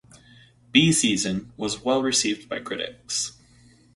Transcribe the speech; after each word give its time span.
"Bee 0.71 0.91
Season" 0.91 1.51
was 1.57 1.83
well 1.83 2.01
received 2.01 2.49
by 2.49 2.57
critics. 2.59 3.33